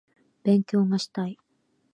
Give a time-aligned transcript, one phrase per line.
[0.43, 1.37] 勉強がしたい